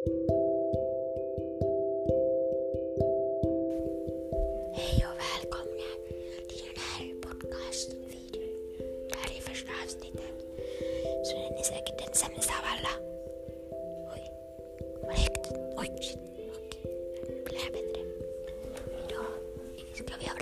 Hej 0.00 0.12
och 5.06 5.16
välkomna 5.20 5.88
till 6.48 6.64
den 6.66 6.82
här 6.88 7.14
podcastvideon. 7.20 8.54
Det 9.08 9.16
här 9.16 9.30
är 9.36 9.40
första 9.40 9.72
avsnittet. 9.84 10.36
Så 11.24 11.32
den 11.36 11.54
är 11.58 11.62
säkert 11.62 11.98
den 11.98 12.14
sämsta 12.14 12.52
av 12.52 12.64
alla. 12.64 12.94
Oj, 14.14 14.22
vad 15.02 15.14
högt. 15.18 15.52
Oj, 15.76 15.88
shit. 16.02 16.18
Okej, 16.26 16.50
okay. 16.50 16.82
det 17.26 17.44
blir 17.44 17.70
bättre. 17.72 18.00
Idag 19.08 19.30
ska 19.94 20.12
vi 20.20 20.26
ha 20.26 20.34